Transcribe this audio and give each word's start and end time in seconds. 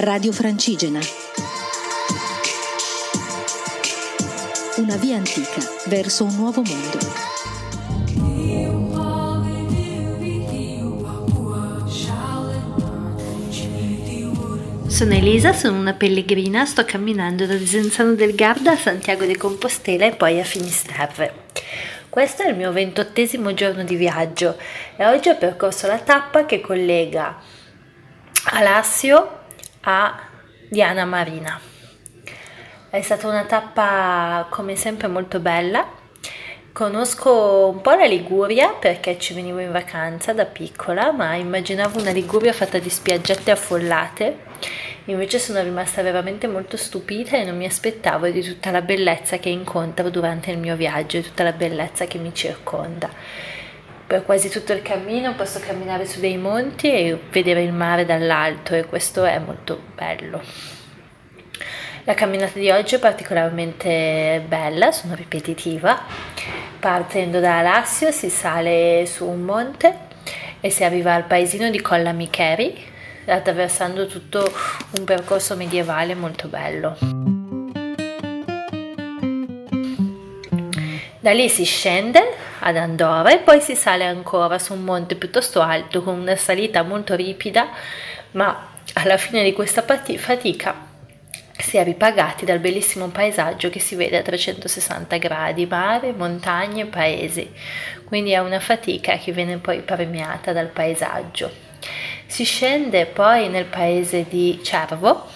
Radio 0.00 0.30
Francigena. 0.30 1.00
Una 4.76 4.94
via 4.94 5.16
antica 5.16 5.60
verso 5.86 6.22
un 6.22 6.36
nuovo 6.36 6.62
mondo. 6.62 6.98
Sono 14.86 15.14
Elisa, 15.14 15.52
sono 15.52 15.80
una 15.80 15.94
pellegrina, 15.94 16.64
sto 16.64 16.84
camminando 16.84 17.46
da 17.46 17.54
Desenzano 17.54 18.14
del 18.14 18.36
Garda 18.36 18.72
a 18.72 18.76
Santiago 18.76 19.24
de 19.24 19.36
Compostela 19.36 20.06
e 20.06 20.14
poi 20.14 20.38
a 20.38 20.44
Finisterre. 20.44 21.46
Questo 22.08 22.44
è 22.44 22.50
il 22.50 22.56
mio 22.56 22.70
ventottesimo 22.70 23.52
giorno 23.52 23.82
di 23.82 23.96
viaggio 23.96 24.56
e 24.96 25.04
oggi 25.06 25.28
ho 25.28 25.36
percorso 25.36 25.88
la 25.88 25.98
tappa 25.98 26.46
che 26.46 26.60
collega 26.60 27.36
Alassio 28.50 29.37
a 29.90 30.18
Diana 30.68 31.04
Marina. 31.06 31.58
È 32.90 33.00
stata 33.00 33.26
una 33.26 33.44
tappa 33.44 34.46
come 34.50 34.76
sempre 34.76 35.08
molto 35.08 35.40
bella. 35.40 35.86
Conosco 36.72 37.68
un 37.68 37.80
po' 37.80 37.94
la 37.94 38.04
Liguria 38.04 38.70
perché 38.70 39.18
ci 39.18 39.32
venivo 39.34 39.60
in 39.60 39.72
vacanza 39.72 40.32
da 40.32 40.44
piccola, 40.44 41.10
ma 41.10 41.34
immaginavo 41.34 42.00
una 42.00 42.10
Liguria 42.10 42.52
fatta 42.52 42.78
di 42.78 42.90
spiaggette 42.90 43.50
affollate 43.50 44.46
Invece 45.08 45.38
sono 45.38 45.62
rimasta 45.62 46.02
veramente 46.02 46.46
molto 46.46 46.76
stupita 46.76 47.38
e 47.38 47.44
non 47.44 47.56
mi 47.56 47.64
aspettavo 47.64 48.28
di 48.28 48.42
tutta 48.42 48.70
la 48.70 48.82
bellezza 48.82 49.38
che 49.38 49.48
incontro 49.48 50.10
durante 50.10 50.50
il 50.50 50.58
mio 50.58 50.76
viaggio 50.76 51.16
e 51.16 51.22
tutta 51.22 51.44
la 51.44 51.52
bellezza 51.52 52.04
che 52.04 52.18
mi 52.18 52.34
circonda. 52.34 53.08
Per 54.08 54.24
quasi 54.24 54.48
tutto 54.48 54.72
il 54.72 54.80
cammino 54.80 55.34
posso 55.34 55.60
camminare 55.60 56.06
su 56.06 56.18
dei 56.18 56.38
monti 56.38 56.90
e 56.90 57.20
vedere 57.30 57.62
il 57.62 57.74
mare 57.74 58.06
dall'alto 58.06 58.74
e 58.74 58.86
questo 58.86 59.26
è 59.26 59.38
molto 59.38 59.78
bello. 59.94 60.40
La 62.04 62.14
camminata 62.14 62.58
di 62.58 62.70
oggi 62.70 62.94
è 62.94 62.98
particolarmente 63.00 64.42
bella, 64.48 64.92
sono 64.92 65.14
ripetitiva. 65.14 66.00
Partendo 66.80 67.38
da 67.38 67.58
Alassio 67.58 68.10
si 68.10 68.30
sale 68.30 69.04
su 69.04 69.26
un 69.26 69.42
monte 69.42 69.94
e 70.60 70.70
si 70.70 70.84
arriva 70.84 71.12
al 71.12 71.24
paesino 71.24 71.68
di 71.68 71.82
Colla 71.82 72.12
Micheri, 72.12 72.82
attraversando 73.26 74.06
tutto 74.06 74.50
un 74.98 75.04
percorso 75.04 75.54
medievale 75.54 76.14
molto 76.14 76.48
bello. 76.48 77.37
Da 81.20 81.32
lì 81.32 81.48
si 81.48 81.64
scende 81.64 82.22
ad 82.60 82.76
Andorra 82.76 83.32
e 83.32 83.38
poi 83.38 83.60
si 83.60 83.74
sale 83.74 84.04
ancora 84.04 84.56
su 84.60 84.72
un 84.74 84.84
monte 84.84 85.16
piuttosto 85.16 85.60
alto 85.60 86.02
con 86.02 86.16
una 86.16 86.36
salita 86.36 86.82
molto 86.82 87.16
ripida, 87.16 87.68
ma 88.32 88.68
alla 88.94 89.16
fine 89.16 89.42
di 89.42 89.52
questa 89.52 89.82
fatica 89.82 90.86
si 91.58 91.76
è 91.76 91.82
ripagati 91.82 92.44
dal 92.44 92.60
bellissimo 92.60 93.08
paesaggio 93.08 93.68
che 93.68 93.80
si 93.80 93.96
vede 93.96 94.18
a 94.18 94.22
360 94.22 95.16
gradi, 95.16 95.66
mare, 95.66 96.12
montagne, 96.12 96.86
paesi. 96.86 97.50
Quindi 98.04 98.30
è 98.30 98.38
una 98.38 98.60
fatica 98.60 99.16
che 99.18 99.32
viene 99.32 99.58
poi 99.58 99.80
premiata 99.80 100.52
dal 100.52 100.68
paesaggio. 100.68 101.50
Si 102.26 102.44
scende 102.44 103.06
poi 103.06 103.48
nel 103.48 103.64
paese 103.64 104.24
di 104.28 104.60
Cervo, 104.62 105.26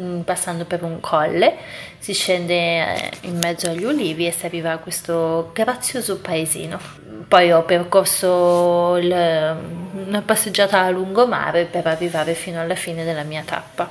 mm, 0.00 0.22
passando 0.22 0.64
per 0.64 0.82
un 0.82 0.98
colle, 0.98 1.56
si 2.04 2.12
scende 2.12 2.54
eh, 2.54 3.10
in 3.22 3.38
mezzo 3.38 3.70
agli 3.70 3.82
ulivi 3.82 4.26
e 4.26 4.30
si 4.30 4.44
arriva 4.44 4.72
a 4.72 4.76
questo 4.76 5.52
grazioso 5.54 6.18
paesino. 6.18 6.78
Poi 7.26 7.50
ho 7.50 7.62
percorso 7.62 8.98
il, 8.98 9.10
una 9.10 10.20
passeggiata 10.20 10.80
a 10.82 10.90
lungomare 10.90 11.64
per 11.64 11.86
arrivare 11.86 12.34
fino 12.34 12.60
alla 12.60 12.74
fine 12.74 13.04
della 13.04 13.22
mia 13.22 13.42
tappa. 13.42 13.90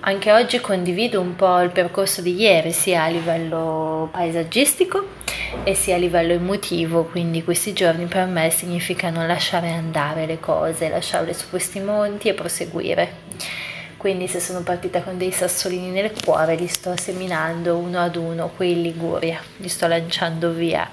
Anche 0.00 0.32
oggi 0.32 0.60
condivido 0.60 1.20
un 1.20 1.36
po' 1.36 1.60
il 1.60 1.70
percorso 1.70 2.22
di 2.22 2.40
ieri, 2.40 2.72
sia 2.72 3.02
a 3.02 3.08
livello 3.08 4.08
paesaggistico 4.10 5.08
e 5.62 5.74
sia 5.74 5.96
a 5.96 5.98
livello 5.98 6.32
emotivo, 6.32 7.04
quindi 7.04 7.44
questi 7.44 7.74
giorni 7.74 8.06
per 8.06 8.24
me 8.28 8.48
significano 8.48 9.26
lasciare 9.26 9.70
andare 9.72 10.24
le 10.24 10.40
cose, 10.40 10.88
lasciarle 10.88 11.34
su 11.34 11.50
questi 11.50 11.80
monti 11.80 12.28
e 12.28 12.32
proseguire. 12.32 13.72
Quindi 14.04 14.28
se 14.28 14.38
sono 14.38 14.60
partita 14.60 15.00
con 15.00 15.16
dei 15.16 15.30
sassolini 15.30 15.88
nel 15.88 16.12
cuore 16.22 16.56
li 16.56 16.66
sto 16.66 16.94
seminando 16.94 17.78
uno 17.78 18.00
ad 18.00 18.16
uno 18.16 18.50
qui 18.54 18.72
in 18.72 18.82
Liguria, 18.82 19.40
li 19.56 19.68
sto 19.70 19.86
lanciando 19.86 20.50
via, 20.50 20.86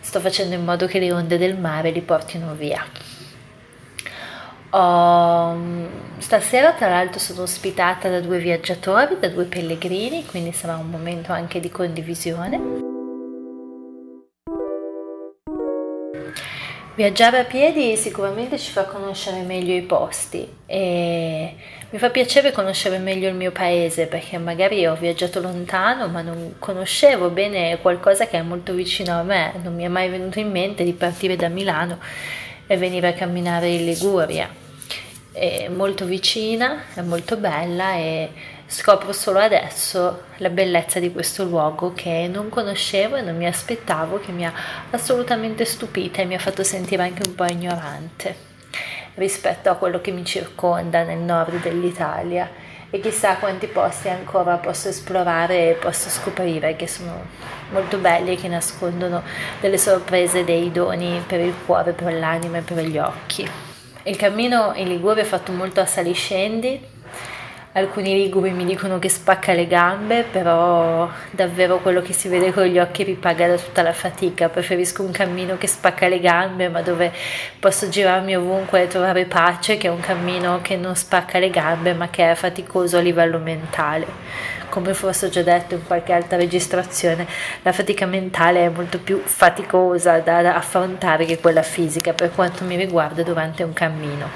sto 0.00 0.20
facendo 0.20 0.54
in 0.54 0.64
modo 0.64 0.86
che 0.86 0.98
le 0.98 1.12
onde 1.12 1.36
del 1.36 1.58
mare 1.58 1.90
li 1.90 2.00
portino 2.00 2.54
via. 2.54 2.82
Oh, 4.70 5.54
stasera 6.16 6.72
tra 6.72 6.88
l'altro 6.88 7.20
sono 7.20 7.42
ospitata 7.42 8.08
da 8.08 8.20
due 8.20 8.38
viaggiatori, 8.38 9.18
da 9.20 9.28
due 9.28 9.44
pellegrini, 9.44 10.24
quindi 10.24 10.52
sarà 10.52 10.76
un 10.76 10.88
momento 10.88 11.32
anche 11.32 11.60
di 11.60 11.68
condivisione. 11.68 12.79
Viaggiare 17.00 17.38
a 17.38 17.44
piedi 17.44 17.96
sicuramente 17.96 18.58
ci 18.58 18.72
fa 18.72 18.84
conoscere 18.84 19.40
meglio 19.40 19.74
i 19.74 19.80
posti 19.80 20.46
e 20.66 21.54
mi 21.88 21.98
fa 21.98 22.10
piacere 22.10 22.52
conoscere 22.52 22.98
meglio 22.98 23.26
il 23.26 23.34
mio 23.34 23.52
paese 23.52 24.04
perché 24.04 24.36
magari 24.36 24.86
ho 24.86 24.94
viaggiato 24.96 25.40
lontano 25.40 26.08
ma 26.08 26.20
non 26.20 26.56
conoscevo 26.58 27.30
bene 27.30 27.78
qualcosa 27.80 28.26
che 28.26 28.36
è 28.36 28.42
molto 28.42 28.74
vicino 28.74 29.18
a 29.18 29.22
me, 29.22 29.54
non 29.62 29.74
mi 29.74 29.84
è 29.84 29.88
mai 29.88 30.10
venuto 30.10 30.40
in 30.40 30.50
mente 30.50 30.84
di 30.84 30.92
partire 30.92 31.36
da 31.36 31.48
Milano 31.48 31.98
e 32.66 32.76
venire 32.76 33.08
a 33.08 33.12
camminare 33.14 33.68
in 33.68 33.86
Liguria. 33.86 34.59
È 35.32 35.68
molto 35.68 36.04
vicina, 36.04 36.84
è 36.94 37.02
molto 37.02 37.36
bella 37.36 37.94
e 37.94 38.30
Scopro 38.72 39.12
solo 39.12 39.40
adesso 39.40 40.26
la 40.36 40.48
bellezza 40.48 41.00
di 41.00 41.10
questo 41.10 41.42
luogo 41.42 41.92
che 41.92 42.30
non 42.32 42.48
conoscevo 42.48 43.16
e 43.16 43.20
non 43.20 43.36
mi 43.36 43.46
aspettavo, 43.46 44.20
che 44.20 44.30
mi 44.30 44.46
ha 44.46 44.52
assolutamente 44.90 45.64
stupita 45.64 46.22
e 46.22 46.24
mi 46.24 46.36
ha 46.36 46.38
fatto 46.38 46.62
sentire 46.62 47.02
anche 47.02 47.26
un 47.26 47.34
po' 47.34 47.46
ignorante 47.46 48.36
rispetto 49.16 49.70
a 49.70 49.74
quello 49.74 50.00
che 50.00 50.12
mi 50.12 50.24
circonda 50.24 51.02
nel 51.02 51.18
nord 51.18 51.60
dell'Italia 51.60 52.48
e 52.88 53.00
chissà 53.00 53.38
quanti 53.38 53.66
posti 53.66 54.08
ancora 54.08 54.54
posso 54.58 54.88
esplorare 54.88 55.70
e 55.70 55.72
posso 55.72 56.08
scoprire 56.08 56.76
che 56.76 56.86
sono 56.86 57.26
molto 57.72 57.98
belli 57.98 58.34
e 58.34 58.36
che 58.36 58.46
nascondono 58.46 59.24
delle 59.60 59.78
sorprese, 59.78 60.44
dei 60.44 60.70
doni 60.70 61.20
per 61.26 61.40
il 61.40 61.54
cuore, 61.66 61.90
per 61.90 62.14
l'anima 62.14 62.58
e 62.58 62.62
per 62.62 62.84
gli 62.84 62.98
occhi. 62.98 63.69
Il 64.04 64.16
cammino 64.16 64.72
in 64.76 64.88
Liguria 64.88 65.22
è 65.22 65.26
fatto 65.26 65.52
molto 65.52 65.80
a 65.80 65.86
saliscendi, 65.86 66.80
Alcuni 67.72 68.14
liguri 68.14 68.50
mi 68.50 68.64
dicono 68.64 68.98
che 68.98 69.08
spacca 69.08 69.52
le 69.52 69.68
gambe, 69.68 70.24
però 70.24 71.08
davvero 71.30 71.78
quello 71.78 72.02
che 72.02 72.12
si 72.12 72.26
vede 72.26 72.52
con 72.52 72.64
gli 72.64 72.80
occhi 72.80 73.04
ripaga 73.04 73.46
da 73.46 73.56
tutta 73.56 73.82
la 73.82 73.92
fatica. 73.92 74.48
Preferisco 74.48 75.04
un 75.04 75.12
cammino 75.12 75.56
che 75.56 75.68
spacca 75.68 76.08
le 76.08 76.18
gambe, 76.18 76.68
ma 76.68 76.82
dove 76.82 77.12
posso 77.60 77.88
girarmi 77.88 78.34
ovunque 78.34 78.82
e 78.82 78.86
trovare 78.88 79.24
pace, 79.24 79.76
che 79.76 79.86
un 79.86 80.00
cammino 80.00 80.58
che 80.62 80.76
non 80.76 80.96
spacca 80.96 81.38
le 81.38 81.50
gambe, 81.50 81.94
ma 81.94 82.10
che 82.10 82.32
è 82.32 82.34
faticoso 82.34 82.96
a 82.96 83.00
livello 83.00 83.38
mentale. 83.38 84.06
Come 84.70 84.94
forse 84.94 85.26
ho 85.26 85.28
già 85.28 85.42
detto 85.42 85.74
in 85.74 85.84
qualche 85.84 86.12
altra 86.12 86.36
registrazione, 86.36 87.26
la 87.62 87.72
fatica 87.72 88.06
mentale 88.06 88.64
è 88.64 88.68
molto 88.68 89.00
più 89.00 89.20
faticosa 89.22 90.18
da 90.20 90.54
affrontare 90.54 91.24
che 91.24 91.38
quella 91.38 91.62
fisica, 91.62 92.12
per 92.12 92.30
quanto 92.32 92.62
mi 92.64 92.76
riguarda 92.76 93.24
durante 93.24 93.64
un 93.64 93.72
cammino. 93.72 94.28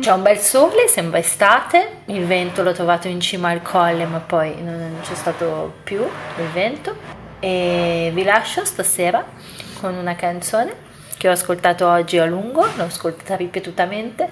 C'è 0.00 0.12
un 0.12 0.22
bel 0.22 0.38
sole, 0.38 0.86
sembra 0.86 1.18
estate, 1.18 2.02
il 2.06 2.24
vento 2.24 2.62
l'ho 2.62 2.72
trovato 2.72 3.08
in 3.08 3.20
cima 3.20 3.50
al 3.50 3.60
colle 3.60 4.06
ma 4.06 4.18
poi 4.18 4.54
non 4.62 4.98
c'è 5.02 5.14
stato 5.14 5.74
più 5.82 6.00
il 6.00 6.46
vento 6.54 6.96
e 7.40 8.10
vi 8.14 8.22
lascio 8.22 8.64
stasera 8.64 9.22
con 9.80 9.94
una 9.94 10.14
canzone 10.14 10.88
che 11.18 11.28
ho 11.28 11.32
ascoltato 11.32 11.86
oggi 11.86 12.18
a 12.18 12.24
lungo, 12.24 12.66
l'ho 12.76 12.84
ascoltata 12.84 13.36
ripetutamente, 13.36 14.30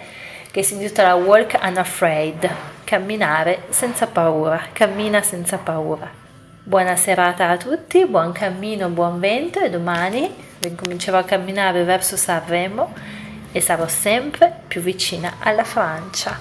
che 0.51 0.63
si 0.63 0.75
intitola 0.75 1.17
Walk 1.17 1.59
Unafraid, 1.63 2.51
camminare 2.89 3.65
senza 3.69 4.07
paura, 4.07 4.69
cammina 4.73 5.21
senza 5.21 5.59
paura. 5.59 6.11
Buona 6.63 6.97
serata 6.97 7.51
a 7.51 7.59
tutti, 7.59 8.07
buon 8.07 8.33
cammino, 8.33 8.89
buon 8.89 9.21
vento 9.21 9.61
e 9.61 9.69
domani 9.69 10.35
ricomincerò 10.61 11.19
a 11.19 11.23
camminare 11.23 11.85
verso 11.85 12.17
Sanremo 12.17 12.95
e 13.53 13.61
sarò 13.61 13.87
sempre 13.87 14.61
più 14.67 14.81
vicina 14.81 15.35
alla 15.41 15.65
Francia. 15.65 16.41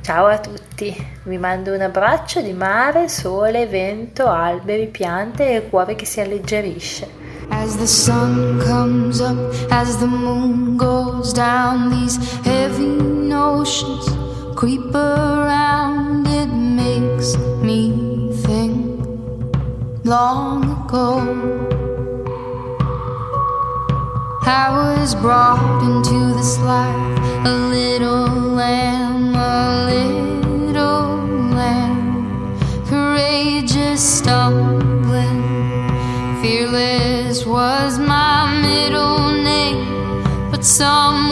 Ciao 0.00 0.28
a 0.28 0.38
tutti, 0.38 0.96
vi 1.24 1.36
mando 1.36 1.74
un 1.74 1.82
abbraccio 1.82 2.40
di 2.40 2.54
mare, 2.54 3.08
sole, 3.08 3.66
vento, 3.66 4.30
alberi, 4.30 4.86
piante 4.86 5.56
e 5.56 5.68
cuore 5.68 5.94
che 5.94 6.06
si 6.06 6.22
alleggerisce. 6.22 7.06
As 7.50 7.76
the 7.76 7.86
sun 7.86 8.62
comes 8.64 9.18
up, 9.18 9.36
as 9.68 9.98
the 9.98 10.06
moon 10.06 10.74
goes 10.74 11.34
down, 11.34 11.90
these 11.90 12.18
heavy 12.44 12.96
notions 12.96 14.21
creep 14.62 14.94
around, 14.94 16.24
it 16.28 16.46
makes 16.46 17.36
me 17.66 18.30
think 18.44 19.04
long 20.04 20.62
ago. 20.76 21.18
I 24.46 24.70
was 24.70 25.16
brought 25.16 25.82
into 25.82 26.32
this 26.36 26.60
life 26.60 27.18
a 27.44 27.54
little 27.76 28.28
lamb, 28.60 29.34
a 29.34 29.86
little 29.90 31.16
lamb, 31.58 32.56
courageous, 32.86 34.00
stumbling, 34.18 35.42
fearless 36.40 37.44
was 37.44 37.98
my 37.98 38.60
middle 38.62 39.32
name, 39.42 40.22
but 40.52 40.64
some. 40.64 41.31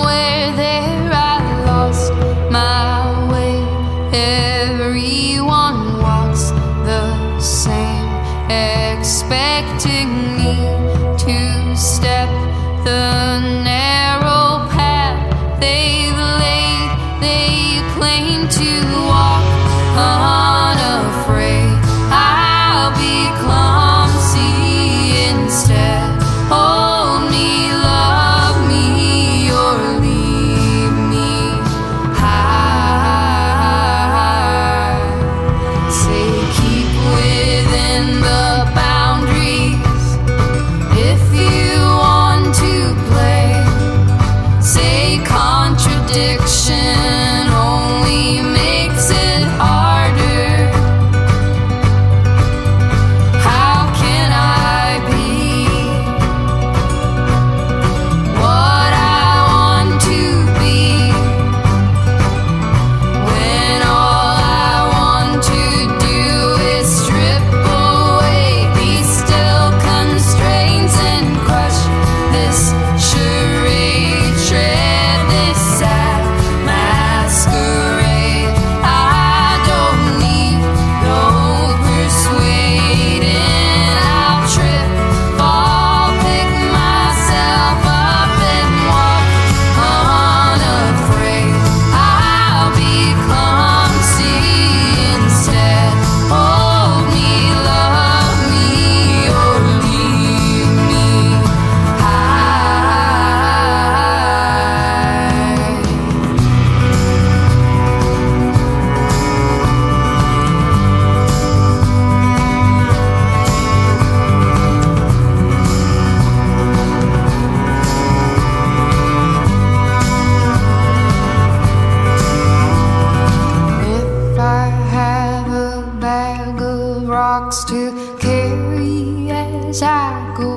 carry 128.31 129.31
as 129.31 129.83
I 129.83 130.09
go. 130.39 130.53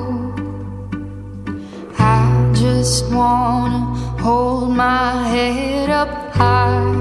I 1.98 2.52
just 2.54 3.10
wanna 3.10 3.80
hold 4.24 4.76
my 4.76 5.10
head 5.34 5.90
up 5.90 6.12
high. 6.38 6.92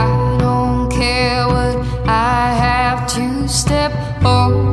I 0.00 0.04
don't 0.42 0.84
care 1.00 1.42
what 1.54 1.76
I 2.06 2.40
have 2.66 3.00
to 3.16 3.48
step 3.48 3.92
over. 4.24 4.65